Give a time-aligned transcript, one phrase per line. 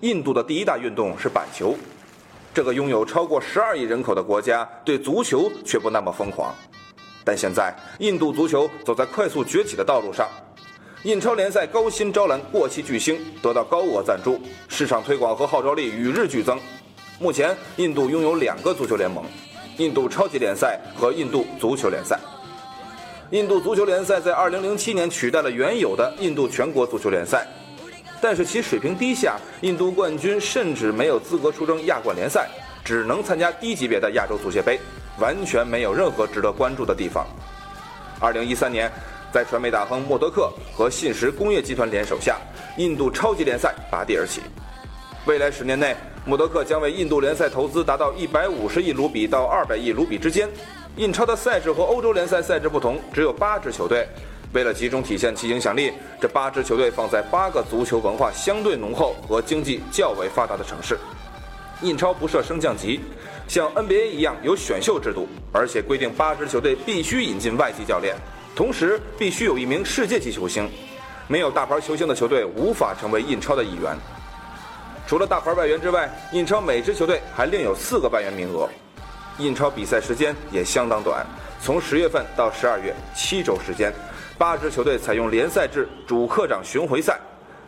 [0.00, 1.74] 印度的第一大运动是板球。
[2.52, 6.54] 这个拥有超过十二亿人口的国家对足球却不那么疯狂。
[7.24, 10.28] 但现在，印度足球走在快速崛起的道路上。
[11.02, 16.58] 印超联赛高薪招揽过气巨星，得到高额赞助，市场推广和号召力与日俱增。
[17.18, 19.24] 目前，印度拥有两个足球联盟：
[19.78, 22.18] 印度超级联赛和印度足球联赛。
[23.30, 27.46] 印度足球联赛在2007年取代了原有的印度全国足球联赛。
[28.20, 32.48] 但是其水平低下，印度冠军甚至没有资格出征亚冠联赛，
[32.84, 34.80] 只能参加低级别的亚洲足协杯，
[35.18, 37.26] 完全没有任何值得关注的地方。
[38.18, 38.90] 二零一三年，
[39.32, 42.38] 在传媒大亨默多克和信实工业集团联手下，
[42.78, 44.40] 印度超级联赛拔地而起。
[45.26, 45.94] 未来十年内，
[46.24, 50.48] 默多克将为印度联赛投资达到一百五十亿卢比到二百亿卢比之间。
[50.96, 54.08] 印超的赛制和欧洲联赛赛制不同，只有八支球队。
[54.56, 60.98] 为了集中体现其影响力，这八支球队放在八个足球文化相对浓厚和经济较为发达的城市。
[61.82, 62.98] 印超不设升降级，
[63.46, 68.16] 像 NBA 一样有选秀制度，而且规定八支球队必须引进外籍教练，
[68.54, 70.66] 同时必须有一名世界级球星。
[71.28, 73.94] 没有大牌球星的球队无法成为印超的一员。
[75.06, 78.66] 除了大牌外援之外，印超每支球队还另有四个外援名额。
[79.36, 81.26] 印超比赛时间也相当短，
[81.60, 83.92] 从十月份到十二月，七周时间。
[84.38, 87.18] 八支球队采用联赛制主客场巡回赛，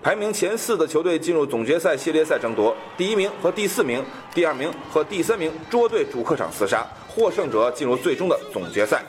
[0.00, 9.02] 排名前四的球队进入总决赛系列赛争夺，第一名和第四名，第二名和第三名捉对主客场厮杀，获胜者进入最终的总决赛。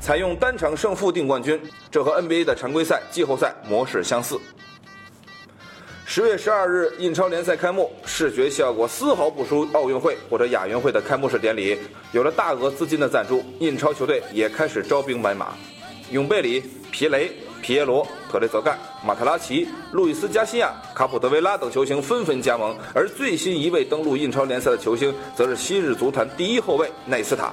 [0.00, 4.36] 采用单场胜负定冠军，这和 NBA 的常规赛、季后赛模式相似。
[6.04, 11.78] 十月十二日，印超联赛开幕，视觉效果丝毫不输奥运会或者亚运会的开幕式典礼。
[12.10, 15.54] 有了大额资金的赞助，印超球队也开始招兵买马。
[16.12, 17.32] 永贝里、皮雷、
[17.62, 27.50] 皮耶罗、特雷泽盖、马特拉齐、路易斯加西亚、卡普德维拉等球星纷纷加盟，而最新一位登陆印超联赛的球星，则是昔日足坛第一后卫内斯塔。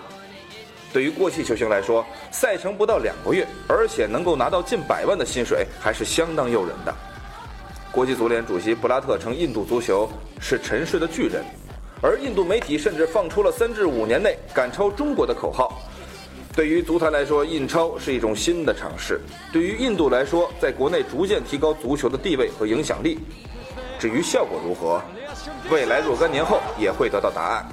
[0.92, 6.94] 对于过气球星来说，赛程不到两个月，而且能够拿到近百万的薪水，还是相当诱人的。
[7.94, 10.10] 国际足联主席布拉特称，印度足球
[10.42, 11.46] 是沉睡的巨人，
[12.02, 15.82] 而印度媒体甚至放出了三至五年内赶超中国的口号。
[16.56, 19.16] 对于足坛来说，印钞是一种新的尝试；
[19.54, 23.20] 对于印度来说，在国内逐渐提高足球的地位和影响力。
[23.98, 25.02] 至于效果如何，
[25.70, 27.66] 未来若干年后也会得到答案。